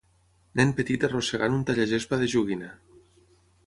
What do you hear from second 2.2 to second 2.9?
de joguina.